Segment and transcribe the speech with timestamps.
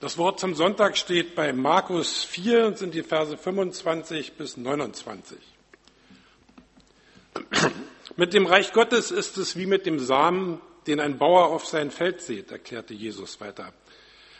[0.00, 5.36] Das Wort zum Sonntag steht bei Markus 4 und sind die Verse 25 bis 29.
[8.14, 11.90] Mit dem Reich Gottes ist es wie mit dem Samen, den ein Bauer auf sein
[11.90, 13.72] Feld sät, erklärte Jesus weiter.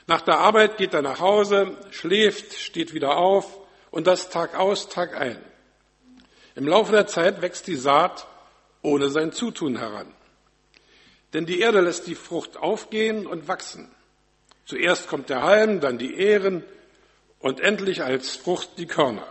[0.06, 3.58] Nach der Arbeit geht er nach Hause, schläft, steht wieder auf
[3.90, 5.44] und das Tag aus, Tag ein.
[6.54, 8.28] Im Laufe der Zeit wächst die Saat
[8.80, 10.14] ohne sein Zutun heran.
[11.32, 13.90] Denn die Erde lässt die Frucht aufgehen und wachsen.
[14.68, 16.62] Zuerst kommt der Halm, dann die Ähren
[17.38, 19.26] und endlich als Frucht die Körner.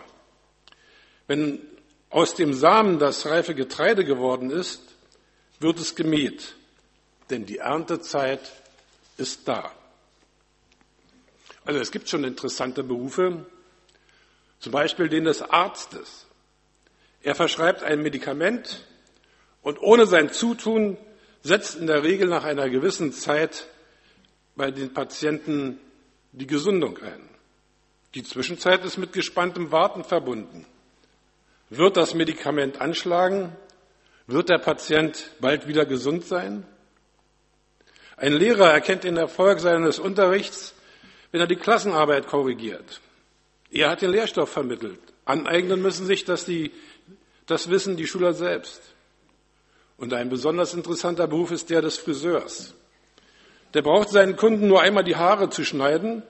[1.27, 1.61] Wenn
[2.09, 4.81] aus dem Samen das reife Getreide geworden ist,
[5.59, 6.55] wird es gemäht,
[7.29, 8.51] denn die Erntezeit
[9.17, 9.71] ist da.
[11.65, 13.45] Also es gibt schon interessante Berufe,
[14.57, 16.25] zum Beispiel den des Arztes.
[17.21, 18.87] Er verschreibt ein Medikament
[19.61, 20.97] und ohne sein Zutun
[21.43, 23.67] setzt in der Regel nach einer gewissen Zeit
[24.57, 25.79] bei den Patienten
[26.31, 27.29] die Gesundung ein.
[28.15, 30.65] Die Zwischenzeit ist mit gespanntem Warten verbunden.
[31.69, 33.55] Wird das Medikament anschlagen?
[34.25, 36.65] Wird der Patient bald wieder gesund sein?
[38.17, 40.73] Ein Lehrer erkennt den Erfolg seines Unterrichts,
[41.31, 43.01] wenn er die Klassenarbeit korrigiert.
[43.69, 44.99] Er hat den Lehrstoff vermittelt.
[45.25, 46.71] Aneignen müssen sich das, die,
[47.45, 48.81] das Wissen die Schüler selbst.
[49.97, 52.73] Und ein besonders interessanter Beruf ist der des Friseurs.
[53.77, 56.23] Der braucht seinen Kunden nur einmal die Haare zu schneiden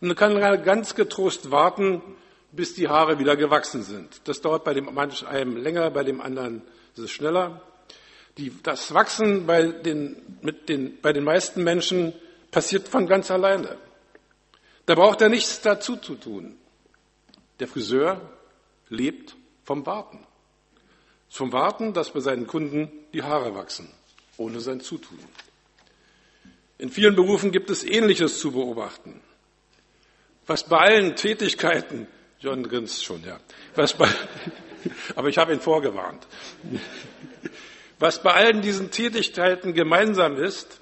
[0.00, 2.00] und kann ganz getrost warten,
[2.52, 4.20] bis die Haare wieder gewachsen sind.
[4.28, 6.62] Das dauert bei dem einen länger, bei dem anderen
[6.94, 7.60] ist es schneller.
[8.38, 12.12] Die, das Wachsen bei den, mit den, bei den meisten Menschen
[12.52, 13.78] passiert von ganz alleine.
[14.84, 16.56] Da braucht er nichts dazu zu tun.
[17.58, 18.20] Der Friseur
[18.90, 19.34] lebt
[19.64, 20.24] vom Warten.
[21.30, 23.90] Vom Warten, dass bei seinen Kunden die Haare wachsen,
[24.36, 25.18] ohne sein Zutun.
[26.78, 29.20] In vielen Berufen gibt es Ähnliches zu beobachten.
[30.46, 32.06] Was bei allen Tätigkeiten,
[32.38, 33.40] John grinst schon, ja,
[33.74, 34.08] was bei,
[35.16, 36.26] aber ich habe ihn vorgewarnt.
[37.98, 40.80] Was bei allen diesen Tätigkeiten gemeinsam ist,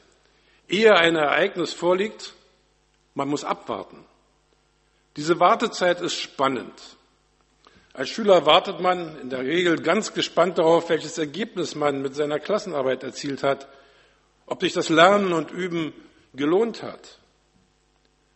[0.68, 2.34] ehe ein Ereignis vorliegt,
[3.14, 4.04] man muss abwarten.
[5.16, 6.72] Diese Wartezeit ist spannend.
[7.92, 12.40] Als Schüler wartet man in der Regel ganz gespannt darauf, welches Ergebnis man mit seiner
[12.40, 13.68] Klassenarbeit erzielt hat
[14.46, 15.92] ob sich das Lernen und Üben
[16.34, 17.18] gelohnt hat.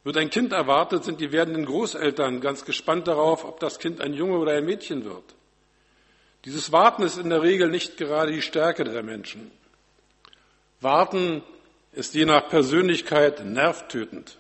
[0.05, 4.15] Wird ein Kind erwartet, sind die werdenden Großeltern ganz gespannt darauf, ob das Kind ein
[4.15, 5.35] Junge oder ein Mädchen wird.
[6.45, 9.51] Dieses Warten ist in der Regel nicht gerade die Stärke der Menschen.
[10.81, 11.43] Warten
[11.93, 14.39] ist je nach Persönlichkeit nervtötend.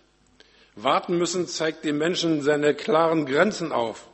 [0.76, 4.08] Warten müssen zeigt dem Menschen seine klaren Grenzen auf.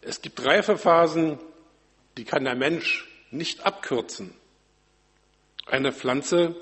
[0.00, 1.38] Es gibt Reifephasen,
[2.16, 4.34] die kann der Mensch nicht abkürzen.
[5.66, 6.56] Eine Pflanze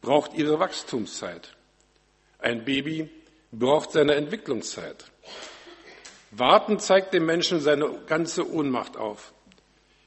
[0.00, 1.54] braucht ihre Wachstumszeit.
[2.38, 3.10] Ein Baby
[3.52, 5.04] braucht seine Entwicklungszeit.
[6.30, 9.32] Warten zeigt dem Menschen seine ganze Ohnmacht auf.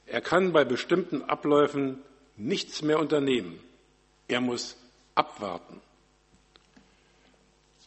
[0.05, 2.01] Er kann bei bestimmten Abläufen
[2.35, 3.59] nichts mehr unternehmen.
[4.27, 4.77] Er muss
[5.15, 5.81] abwarten.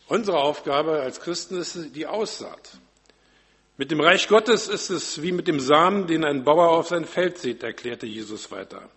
[0.08, 2.78] Unsere Aufgabe als Christen ist die Aussaat.
[3.78, 7.06] Mit dem Reich Gottes ist es wie mit dem Samen, den ein Bauer auf sein
[7.06, 8.90] Feld sieht, erklärte Jesus weiter.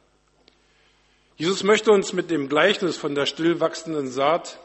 [1.37, 4.57] Jesus möchte uns mit dem Gleichnis von der stillwachsenden Saat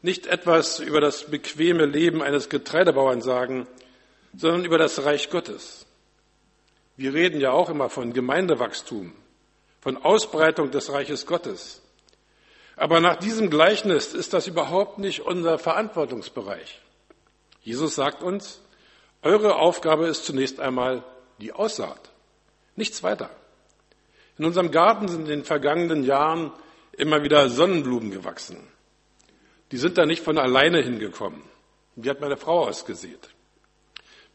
[0.00, 3.66] nicht etwas über das bequeme Leben eines Getreidebauern sagen,
[4.34, 5.84] sondern über das Reich Gottes.
[6.96, 9.12] Wir reden ja auch immer von Gemeindewachstum,
[9.82, 11.82] von Ausbreitung des Reiches Gottes.
[12.76, 16.80] Aber nach diesem Gleichnis ist das überhaupt nicht unser Verantwortungsbereich.
[17.60, 18.62] Jesus sagt uns,
[19.20, 21.04] eure Aufgabe ist zunächst einmal
[21.38, 22.12] die Aussaat,
[22.76, 23.30] nichts weiter.
[24.38, 26.52] In unserem Garten sind in den vergangenen Jahren
[26.92, 28.58] immer wieder Sonnenblumen gewachsen.
[29.72, 31.42] Die sind da nicht von alleine hingekommen.
[31.96, 33.30] Die hat meine Frau ausgesät.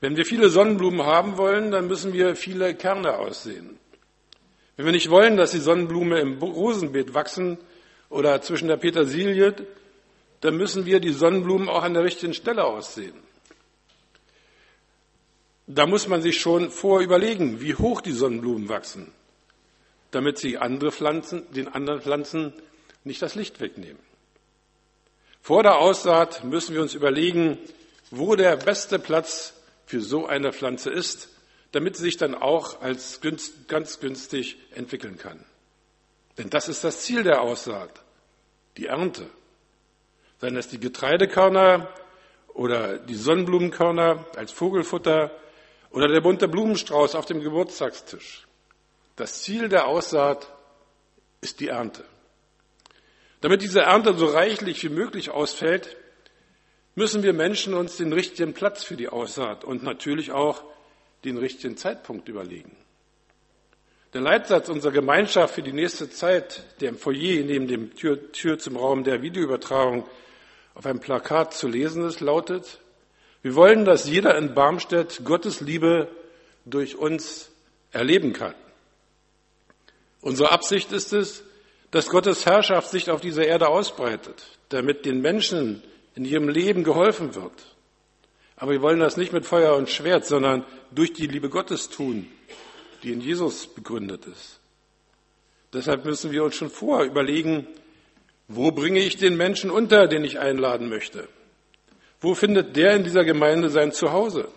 [0.01, 3.79] Wenn wir viele Sonnenblumen haben wollen, dann müssen wir viele Kerne aussehen.
[4.75, 7.57] Wenn wir nicht wollen, dass die Sonnenblume im Rosenbeet wachsen
[8.09, 9.55] oder zwischen der Petersilie,
[10.41, 13.15] dann müssen wir die Sonnenblumen auch an der richtigen Stelle aussehen.
[15.67, 19.13] Da muss man sich schon vorüberlegen, wie hoch die Sonnenblumen wachsen
[20.13, 22.53] damit sie andere Pflanzen, den anderen Pflanzen
[23.03, 23.99] nicht das Licht wegnehmen.
[25.41, 27.57] Vor der Aussaat müssen wir uns überlegen,
[28.11, 29.53] wo der beste Platz
[29.85, 31.29] für so eine Pflanze ist,
[31.71, 35.43] damit sie sich dann auch als günst, ganz günstig entwickeln kann.
[36.37, 37.91] Denn das ist das Ziel der Aussaat,
[38.77, 39.27] die Ernte.
[40.39, 41.89] Seien es die Getreidekörner
[42.53, 45.31] oder die Sonnenblumenkörner als Vogelfutter
[45.91, 48.47] oder der bunte Blumenstrauß auf dem Geburtstagstisch.
[49.15, 50.51] Das Ziel der Aussaat
[51.41, 52.03] ist die Ernte.
[53.41, 55.95] Damit diese Ernte so reichlich wie möglich ausfällt,
[56.95, 60.63] müssen wir Menschen uns den richtigen Platz für die Aussaat und natürlich auch
[61.25, 62.75] den richtigen Zeitpunkt überlegen.
[64.13, 68.59] Der Leitsatz unserer Gemeinschaft für die nächste Zeit, der im Foyer neben dem Tür, Tür
[68.59, 70.07] zum Raum der Videoübertragung
[70.75, 72.79] auf einem Plakat zu lesen ist, lautet,
[73.41, 76.07] wir wollen, dass jeder in Barmstedt Gottes Liebe
[76.65, 77.51] durch uns
[77.91, 78.55] erleben kann.
[80.23, 81.43] Unsere Absicht ist es,
[81.91, 85.83] dass Gottes Herrschaft sich auf dieser Erde ausbreitet, damit den Menschen
[86.15, 87.75] in ihrem Leben geholfen wird.
[88.55, 92.27] Aber wir wollen das nicht mit Feuer und Schwert, sondern durch die Liebe Gottes tun,
[93.03, 94.59] die in Jesus begründet ist.
[95.73, 97.67] Deshalb müssen wir uns schon vorher überlegen,
[98.47, 101.27] wo bringe ich den Menschen unter, den ich einladen möchte?
[102.21, 104.47] Wo findet der in dieser Gemeinde sein Zuhause?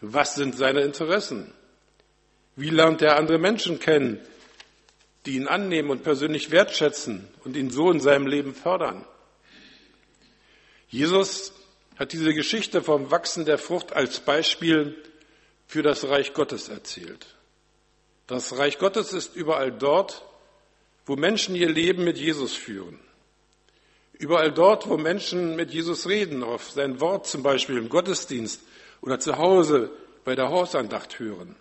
[0.00, 1.52] Was sind seine Interessen?
[2.56, 4.20] Wie lernt er andere Menschen kennen,
[5.28, 9.04] die ihn annehmen und persönlich wertschätzen und ihn so in seinem Leben fördern?
[10.88, 11.52] Jesus
[11.96, 14.96] hat diese Geschichte vom Wachsen der Frucht als Beispiel
[15.66, 17.26] für das Reich Gottes erzählt.
[18.26, 20.24] Das Reich Gottes ist überall dort,
[21.04, 22.98] wo Menschen ihr Leben mit Jesus führen.
[24.14, 28.62] Überall dort, wo Menschen mit Jesus reden, auf sein Wort zum Beispiel im Gottesdienst
[29.00, 29.90] oder zu Hause
[30.24, 31.54] bei der Hausandacht hören,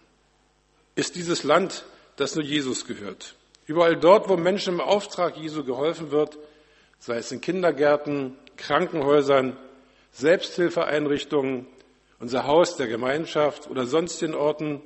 [0.96, 1.86] ist dieses Land,
[2.16, 3.37] das nur Jesus gehört.
[3.68, 6.38] Überall dort, wo Menschen im Auftrag Jesu geholfen wird,
[7.00, 9.58] sei es in Kindergärten, Krankenhäusern,
[10.12, 11.68] Selbsthilfeeinrichtungen,
[12.20, 14.82] unser Haus der Gemeinschaft oder sonstigen Orten,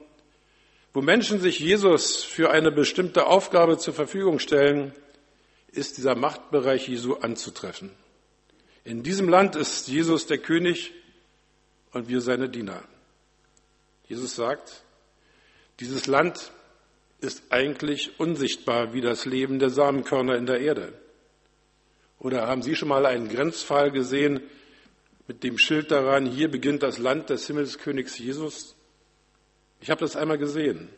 [0.94, 4.94] wo Menschen sich Jesus für eine bestimmte Aufgabe zur Verfügung stellen,
[5.72, 7.92] ist dieser Machtbereich Jesu anzutreffen.
[8.84, 10.92] In diesem Land ist Jesus der König
[11.94, 12.84] und wir seine Diener.
[14.08, 14.84] Jesus sagt,
[15.80, 16.52] dieses Land
[17.22, 20.94] ist eigentlich unsichtbar wie das Leben der Samenkörner in der Erde.
[22.20, 24.42] Oder haben Sie schon mal einen Grenzfall gesehen,
[25.28, 28.76] mit dem Schild daran, hier beginnt das Land des Himmelskönigs Jesus.
[29.80, 30.90] Ich habe das einmal gesehen.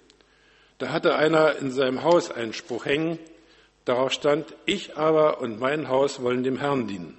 [0.79, 3.19] Da hatte einer in seinem Haus einen Spruch hängen,
[3.85, 7.17] darauf stand, ich aber und mein Haus wollen dem Herrn dienen.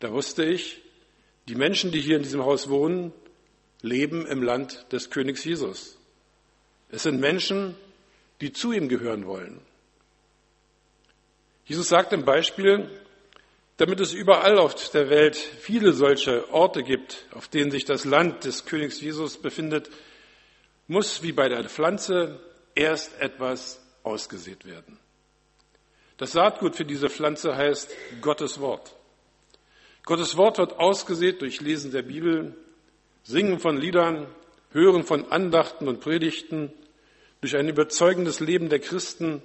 [0.00, 0.82] Da wusste ich,
[1.48, 3.12] die Menschen, die hier in diesem Haus wohnen,
[3.82, 5.98] leben im Land des Königs Jesus.
[6.88, 7.76] Es sind Menschen,
[8.44, 9.58] die zu ihm gehören wollen.
[11.64, 12.90] Jesus sagt im Beispiel,
[13.78, 18.44] damit es überall auf der Welt viele solche Orte gibt, auf denen sich das Land
[18.44, 19.88] des Königs Jesus befindet,
[20.88, 22.38] muss wie bei der Pflanze
[22.74, 24.98] erst etwas ausgesät werden.
[26.18, 28.94] Das Saatgut für diese Pflanze heißt Gottes Wort.
[30.04, 32.54] Gottes Wort wird ausgesät durch Lesen der Bibel,
[33.22, 34.26] Singen von Liedern,
[34.70, 36.74] Hören von Andachten und Predigten,
[37.44, 39.42] durch ein überzeugendes Leben der Christen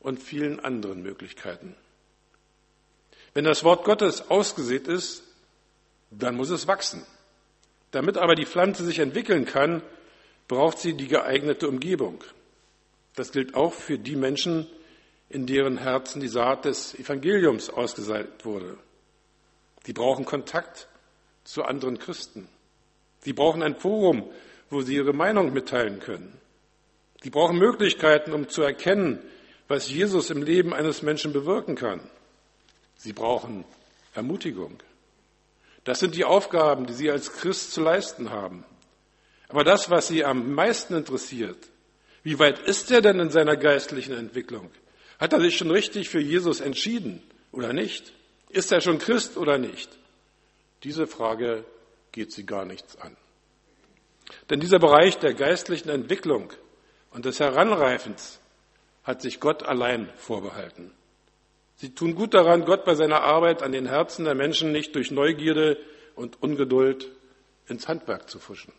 [0.00, 1.74] und vielen anderen Möglichkeiten.
[3.32, 5.22] Wenn das Wort Gottes ausgesät ist,
[6.10, 7.06] dann muss es wachsen.
[7.90, 9.80] Damit aber die Pflanze sich entwickeln kann,
[10.46, 12.22] braucht sie die geeignete Umgebung.
[13.16, 14.66] Das gilt auch für die Menschen,
[15.30, 18.76] in deren Herzen die Saat des Evangeliums ausgesät wurde.
[19.86, 20.86] Die brauchen Kontakt
[21.44, 22.46] zu anderen Christen.
[23.20, 24.28] Sie brauchen ein Forum,
[24.68, 26.38] wo sie ihre Meinung mitteilen können.
[27.24, 29.18] Die brauchen Möglichkeiten, um zu erkennen,
[29.66, 32.00] was Jesus im Leben eines Menschen bewirken kann.
[32.96, 33.64] Sie brauchen
[34.14, 34.78] Ermutigung.
[35.84, 38.64] Das sind die Aufgaben, die Sie als Christ zu leisten haben.
[39.48, 41.58] Aber das, was Sie am meisten interessiert,
[42.22, 44.70] wie weit ist er denn in seiner geistlichen Entwicklung?
[45.18, 47.22] Hat er sich schon richtig für Jesus entschieden
[47.52, 48.12] oder nicht?
[48.50, 49.90] Ist er schon Christ oder nicht?
[50.84, 51.64] Diese Frage
[52.12, 53.16] geht Sie gar nichts an.
[54.50, 56.52] Denn dieser Bereich der geistlichen Entwicklung
[57.10, 58.40] und des Heranreifens
[59.04, 60.92] hat sich Gott allein vorbehalten.
[61.76, 65.10] Sie tun gut daran, Gott bei seiner Arbeit an den Herzen der Menschen nicht durch
[65.10, 65.78] Neugierde
[66.14, 67.10] und Ungeduld
[67.68, 68.72] ins Handwerk zu fuschen.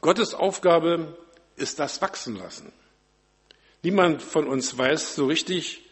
[0.00, 1.16] Gottes Aufgabe
[1.56, 2.72] ist das Wachsenlassen.
[3.82, 5.82] Niemand von uns weiß so richtig,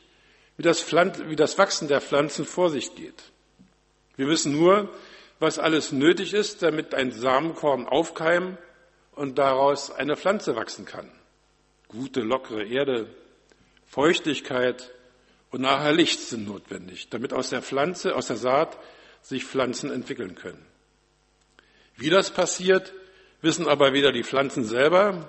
[0.57, 3.23] wie das, wie das Wachsen der Pflanzen vor sich geht.
[4.17, 4.91] Wir wissen nur,
[5.41, 8.59] was alles nötig ist, damit ein Samenkorn aufkeimen
[9.13, 11.11] und daraus eine Pflanze wachsen kann.
[11.89, 13.09] Gute, lockere Erde,
[13.87, 14.91] Feuchtigkeit
[15.51, 18.79] und nachher Licht sind notwendig, damit aus der Pflanze, aus der Saat
[19.21, 20.65] sich Pflanzen entwickeln können.
[21.97, 22.93] Wie das passiert,
[23.43, 25.29] wissen aber weder die Pflanzen selber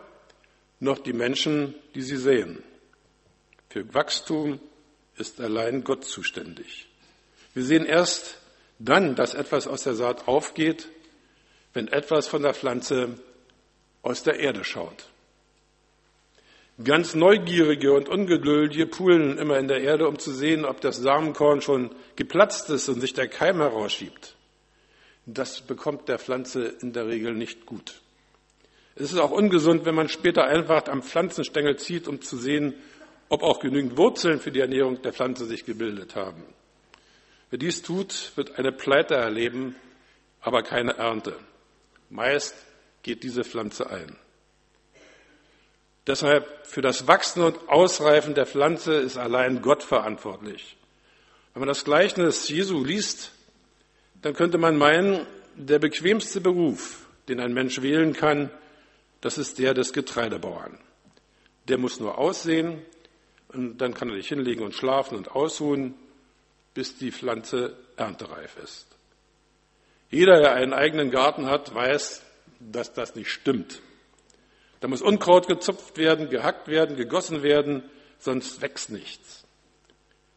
[0.79, 2.63] noch die Menschen, die sie sehen.
[3.69, 4.59] Für Wachstum
[5.17, 6.87] ist allein Gott zuständig.
[7.53, 8.37] Wir sehen erst
[8.79, 10.87] dann, dass etwas aus der Saat aufgeht,
[11.73, 13.19] wenn etwas von der Pflanze
[14.03, 15.09] aus der Erde schaut.
[16.83, 21.61] Ganz Neugierige und Ungeduldige pulen immer in der Erde, um zu sehen, ob das Samenkorn
[21.61, 24.35] schon geplatzt ist und sich der Keim herausschiebt.
[25.25, 28.01] Das bekommt der Pflanze in der Regel nicht gut.
[28.95, 32.73] Es ist auch ungesund, wenn man später einfach am Pflanzenstängel zieht, um zu sehen,
[33.29, 36.43] ob auch genügend Wurzeln für die Ernährung der Pflanze sich gebildet haben.
[37.49, 39.75] Wer dies tut, wird eine Pleite erleben,
[40.41, 41.35] aber keine Ernte.
[42.09, 42.55] Meist
[43.03, 44.17] geht diese Pflanze ein.
[46.07, 50.75] Deshalb für das Wachsen und Ausreifen der Pflanze ist allein Gott verantwortlich.
[51.53, 53.31] Wenn man das Gleichnis Jesu liest,
[54.21, 58.49] dann könnte man meinen, der bequemste Beruf, den ein Mensch wählen kann,
[59.21, 60.77] das ist der des Getreidebauern.
[61.67, 62.81] Der muss nur aussehen
[63.49, 65.93] und dann kann er sich hinlegen und schlafen und ausruhen,
[66.73, 68.87] bis die Pflanze erntereif ist.
[70.09, 72.23] Jeder, der einen eigenen Garten hat, weiß,
[72.71, 73.81] dass das nicht stimmt.
[74.79, 77.83] Da muss Unkraut gezupft werden, gehackt werden, gegossen werden,
[78.19, 79.45] sonst wächst nichts.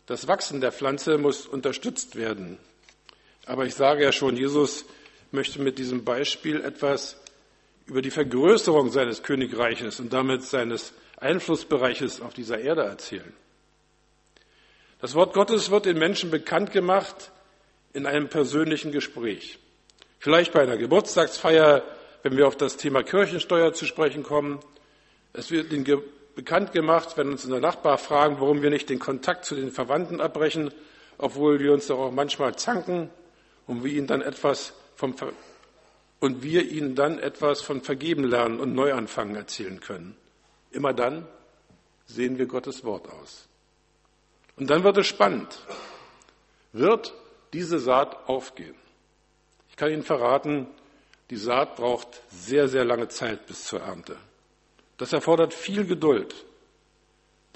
[0.07, 2.59] Das Wachsen der Pflanze muss unterstützt werden.
[3.45, 4.85] Aber ich sage ja schon, Jesus
[5.33, 7.21] möchte mit diesem Beispiel etwas
[7.87, 13.33] über die Vergrößerung seines Königreiches und damit seines Einflussbereiches auf dieser Erde erzählen.
[15.01, 17.31] Das Wort Gottes wird den Menschen bekannt gemacht
[17.93, 19.59] in einem persönlichen Gespräch.
[20.19, 21.83] Vielleicht bei einer Geburtstagsfeier
[22.27, 24.59] wenn wir auf das Thema Kirchensteuer zu sprechen kommen.
[25.33, 26.03] Es wird ihnen
[26.35, 29.71] bekannt gemacht, wenn uns in der Nachbar fragen, warum wir nicht den Kontakt zu den
[29.71, 30.73] Verwandten abbrechen,
[31.19, 33.11] obwohl wir uns doch auch manchmal zanken
[33.69, 35.15] und wir ihnen dann etwas vom
[36.19, 40.17] und wir ihnen dann etwas von Vergeben lernen und Neuanfangen erzählen können.
[40.73, 41.29] Immer dann
[42.07, 43.47] sehen wir Gottes Wort aus.
[44.57, 45.61] Und dann wird es spannend.
[46.73, 47.15] Wird
[47.53, 48.75] diese Saat aufgehen?
[49.71, 50.67] Ich kann Ihnen verraten,
[51.31, 54.17] die Saat braucht sehr, sehr lange Zeit bis zur Ernte.
[54.97, 56.35] Das erfordert viel Geduld.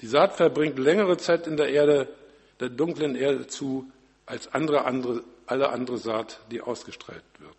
[0.01, 2.07] Die Saat verbringt längere Zeit in der Erde,
[2.59, 3.91] der dunklen Erde zu,
[4.25, 7.55] als andere, andere, alle andere Saat, die ausgestrahlt wird.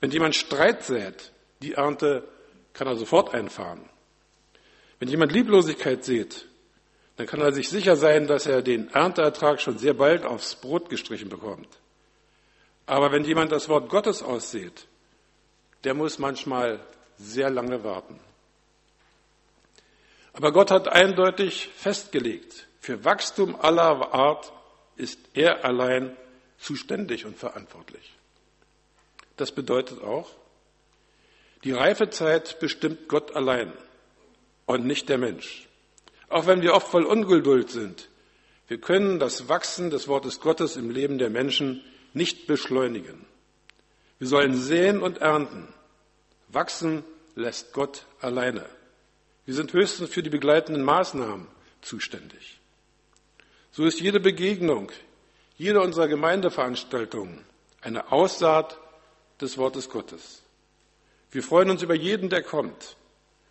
[0.00, 1.32] Wenn jemand Streit sät,
[1.62, 2.24] die Ernte
[2.72, 3.88] kann er sofort einfahren.
[4.98, 6.46] Wenn jemand Lieblosigkeit sät,
[7.16, 10.88] dann kann er sich sicher sein, dass er den Ernteertrag schon sehr bald aufs Brot
[10.88, 11.68] gestrichen bekommt.
[12.86, 14.87] Aber wenn jemand das Wort Gottes aussät,
[15.84, 16.80] der muss manchmal
[17.18, 18.18] sehr lange warten.
[20.32, 24.52] Aber Gott hat eindeutig festgelegt, für Wachstum aller Art
[24.96, 26.16] ist er allein
[26.58, 28.12] zuständig und verantwortlich.
[29.36, 30.30] Das bedeutet auch,
[31.64, 33.72] die Reifezeit bestimmt Gott allein
[34.66, 35.68] und nicht der Mensch.
[36.28, 38.08] Auch wenn wir oft voll Ungeduld sind,
[38.68, 41.82] wir können das Wachsen des Wortes Gottes im Leben der Menschen
[42.12, 43.24] nicht beschleunigen.
[44.18, 45.68] Wir sollen säen und ernten.
[46.48, 48.64] Wachsen lässt Gott alleine.
[49.44, 51.46] Wir sind höchstens für die begleitenden Maßnahmen
[51.80, 52.60] zuständig.
[53.70, 54.90] So ist jede Begegnung,
[55.56, 57.44] jede unserer Gemeindeveranstaltungen
[57.80, 58.78] eine Aussaat
[59.40, 60.42] des Wortes Gottes.
[61.30, 62.96] Wir freuen uns über jeden, der kommt.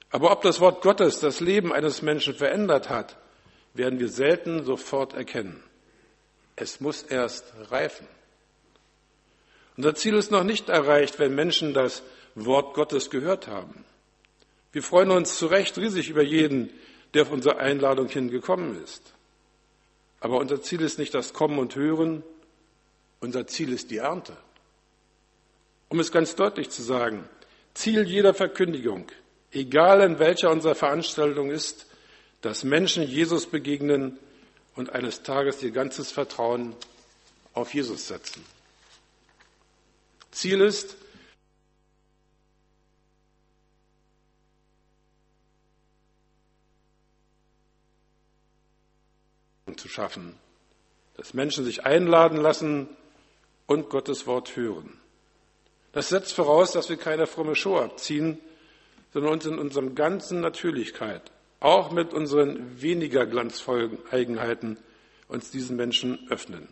[0.10, 3.18] Aber ob das Wort Gottes das Leben eines Menschen verändert hat,
[3.74, 5.64] werden wir selten sofort erkennen.
[6.56, 8.08] Es muss erst reifen.
[9.78, 12.02] Unser Ziel ist noch nicht erreicht, wenn Menschen das
[12.34, 13.86] Wort Gottes gehört haben.
[14.72, 16.72] Wir freuen uns zu Recht riesig über jeden,
[17.14, 19.14] der auf unsere Einladung hingekommen ist.
[20.20, 22.24] Aber unser Ziel ist nicht das Kommen und Hören,
[23.20, 24.36] unser Ziel ist die Ernte.
[25.90, 27.30] Um es ganz deutlich zu sagen,
[27.74, 29.08] Ziel jeder Verkündigung,
[29.52, 31.86] egal in welcher unserer Veranstaltung ist,
[32.42, 34.18] dass Menschen Jesus begegnen
[34.76, 36.76] und eines Tages ihr ganzes Vertrauen
[37.54, 38.44] auf Jesus setzen.
[40.32, 40.98] Ziel ist,
[49.78, 50.34] zu schaffen,
[51.16, 52.90] dass Menschen sich einladen lassen
[53.66, 55.00] und Gottes Wort hören.
[55.94, 58.40] Das setzt voraus, dass wir keine fromme Show abziehen,
[59.14, 64.78] sondern uns in unserer ganzen Natürlichkeit, auch mit unseren weniger glanzvollen Eigenheiten,
[65.28, 66.68] uns diesen Menschen öffnen.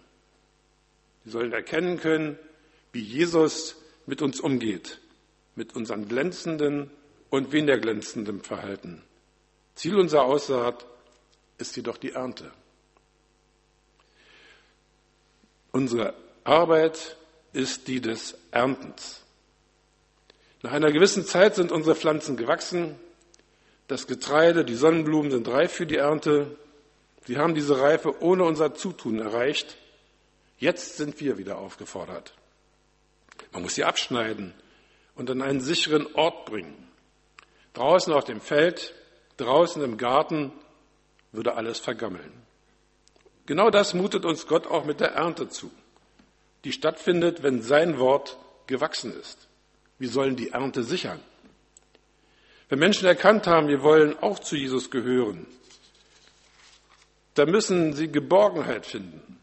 [1.24, 2.38] Sie sollen erkennen können,
[2.96, 3.76] wie Jesus
[4.06, 5.02] mit uns umgeht,
[5.56, 6.90] mit unserem glänzenden
[7.30, 9.04] und weniger glänzenden Verhalten.
[9.76, 10.86] Ziel unserer Aussaat
[11.58, 12.52] ist jedoch die Ernte.
[15.74, 16.14] Unsere
[16.46, 17.18] Arbeit
[17.52, 19.24] ist die des Erntens.
[20.62, 22.96] Nach einer gewissen Zeit sind unsere Pflanzen gewachsen,
[23.90, 26.56] das Getreide, die Sonnenblumen sind reif für die Ernte.
[27.26, 29.76] Sie haben diese Reife ohne unser Zutun erreicht.
[30.58, 32.34] Jetzt sind wir wieder aufgefordert.
[33.52, 34.54] Man muss sie abschneiden
[35.16, 36.88] und an einen sicheren Ort bringen.
[37.74, 38.94] Draußen auf dem Feld
[39.38, 40.52] draußen im Garten
[41.32, 42.32] würde alles vergammeln.
[43.46, 45.72] Genau das mutet uns Gott auch mit der Ernte zu,
[46.64, 48.38] die stattfindet, wenn sein Wort
[48.68, 49.48] gewachsen ist.
[50.00, 51.20] Wir sollen die Ernte sichern.
[52.70, 55.46] Wenn Menschen erkannt haben, wir wollen auch zu Jesus gehören,
[57.36, 59.40] dann müssen sie Geborgenheit finden.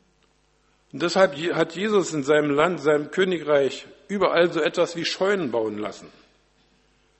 [0.93, 5.79] Und deshalb hat Jesus in seinem Land, seinem Königreich überall so etwas wie Scheunen bauen
[5.79, 6.09] lassen.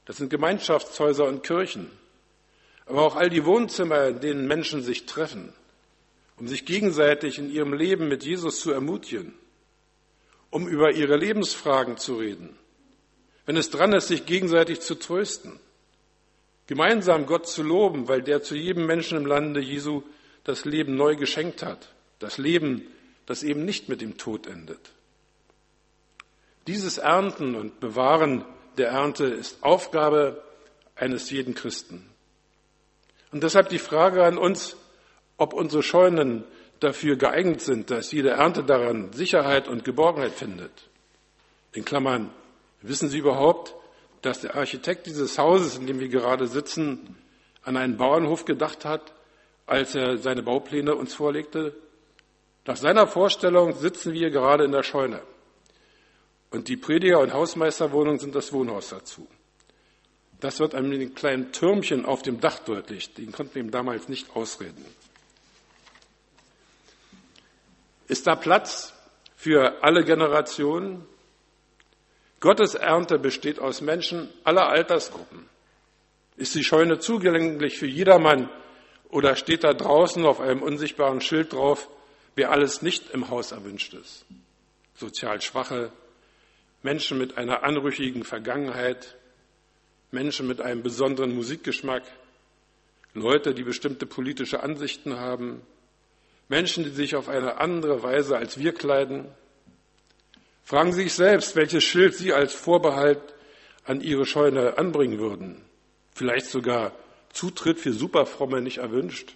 [0.05, 1.91] Das sind Gemeinschaftshäuser und Kirchen,
[2.87, 5.53] aber auch all die Wohnzimmer, in denen Menschen sich treffen,
[6.37, 9.33] um sich gegenseitig in ihrem Leben mit Jesus zu ermutigen,
[10.51, 12.51] um über ihre Lebensfragen zu reden,
[13.47, 15.59] wenn es dran ist, sich gegenseitig zu trösten,
[16.67, 20.03] gemeinsam Gott zu loben, weil der zu jedem Menschen im Lande Jesu
[20.45, 21.89] das Leben neu geschenkt hat,
[22.19, 22.87] das Leben,
[23.27, 24.93] das eben nicht mit dem Tod endet.
[26.67, 28.45] Dieses Ernten und Bewahren
[28.79, 30.43] der Ernte ist Aufgabe
[30.95, 32.09] eines jeden Christen.
[33.33, 34.77] Und deshalb die Frage an uns,
[35.37, 36.45] ob unsere Scheunen
[36.81, 40.71] dafür geeignet sind, dass jede Ernte daran Sicherheit und Geborgenheit findet.
[41.73, 42.31] In Klammern,
[42.83, 43.75] wissen Sie überhaupt,
[44.21, 47.17] dass der Architekt dieses Hauses, in dem wir gerade sitzen,
[47.63, 49.13] an einen Bauernhof gedacht hat,
[49.67, 51.75] als er seine Baupläne uns vorlegte?
[52.65, 55.23] Nach seiner Vorstellung sitzen wir gerade in der Scheune.
[56.51, 59.27] Und die Prediger- und Hausmeisterwohnungen sind das Wohnhaus dazu.
[60.39, 63.15] Das wird an den kleinen Türmchen auf dem Dach deutlich.
[63.15, 64.85] Den konnten wir ihm damals nicht ausreden.
[68.09, 68.93] Ist da Platz
[69.37, 71.07] für alle Generationen?
[72.41, 75.49] Gottes Ernte besteht aus Menschen aller Altersgruppen.
[76.37, 78.51] Ist die Scheune zugänglich für jedermann
[79.09, 81.89] oder steht da draußen auf einem unsichtbaren Schild drauf,
[82.35, 84.25] wer alles nicht im Haus erwünscht ist?
[84.95, 85.93] Sozial Schwache,
[86.83, 89.17] Menschen mit einer anrüchigen Vergangenheit,
[90.11, 92.03] Menschen mit einem besonderen Musikgeschmack,
[93.15, 95.63] Leute, die bestimmte politische Ansichten haben,
[96.49, 99.27] Menschen, die sich auf eine andere Weise als wir kleiden.
[100.65, 103.21] Fragen Sie sich selbst, welches Schild Sie als Vorbehalt
[103.85, 105.63] an Ihre Scheune anbringen würden.
[106.15, 106.93] Vielleicht sogar
[107.33, 109.35] Zutritt für Superfromme nicht erwünscht.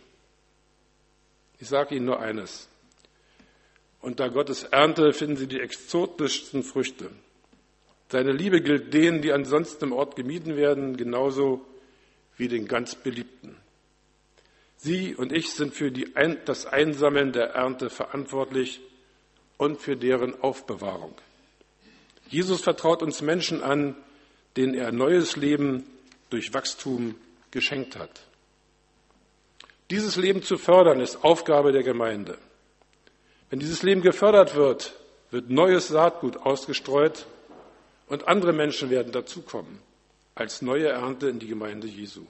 [1.59, 2.68] Ich sage Ihnen nur eines.
[4.00, 7.11] Unter Gottes Ernte finden Sie die exotischsten Früchte.
[8.09, 11.64] Seine Liebe gilt denen, die ansonsten im Ort gemieden werden, genauso
[12.37, 13.56] wie den ganz Beliebten.
[14.76, 18.80] Sie und ich sind für die, das Einsammeln der Ernte verantwortlich
[19.56, 21.14] und für deren Aufbewahrung.
[22.28, 23.96] Jesus vertraut uns Menschen an,
[24.56, 25.85] denen er neues Leben
[26.30, 27.14] durch Wachstum
[27.50, 28.26] geschenkt hat.
[29.90, 32.38] Dieses Leben zu fördern ist Aufgabe der Gemeinde.
[33.50, 34.94] Wenn dieses Leben gefördert wird,
[35.30, 37.26] wird neues Saatgut ausgestreut
[38.09, 39.78] und andere Menschen werden dazukommen
[40.35, 42.26] als neue Ernte in die Gemeinde Jesu.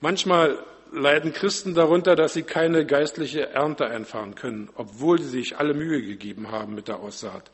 [0.00, 0.58] Manchmal
[0.92, 6.02] leiden Christen darunter, dass sie keine geistliche Ernte einfahren können, obwohl sie sich alle Mühe
[6.02, 7.50] gegeben haben mit der Aussaat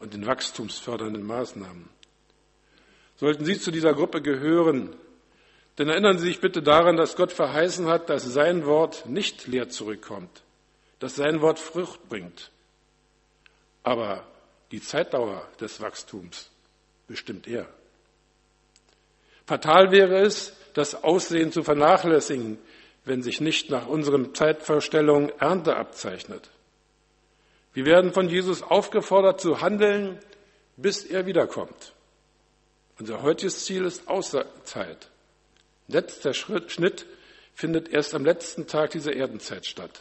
[0.00, 1.88] und den wachstumsfördernden Maßnahmen.
[3.16, 4.94] Sollten Sie zu dieser Gruppe gehören,
[5.76, 9.68] dann erinnern Sie sich bitte daran, dass Gott verheißen hat, dass sein Wort nicht leer
[9.68, 10.42] zurückkommt,
[11.04, 12.50] dass sein Wort Frucht bringt.
[13.82, 14.26] Aber
[14.70, 16.48] die Zeitdauer des Wachstums
[17.06, 17.68] bestimmt er.
[19.44, 22.56] Fatal wäre es, das Aussehen zu vernachlässigen,
[23.04, 26.48] wenn sich nicht nach unseren Zeitvorstellungen Ernte abzeichnet.
[27.74, 30.18] Wir werden von Jesus aufgefordert zu handeln,
[30.78, 31.92] bis er wiederkommt.
[32.98, 35.10] Unser heutiges Ziel ist Außerzeit.
[35.86, 37.04] Letzter Schnitt
[37.52, 40.00] findet erst am letzten Tag dieser Erdenzeit statt.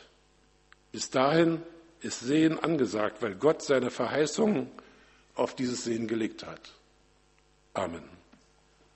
[0.93, 1.61] Bis dahin
[2.01, 4.69] ist Sehen angesagt, weil Gott seine Verheißungen
[5.33, 6.61] auf dieses Sehen gelegt hat.
[7.73, 8.22] Amen.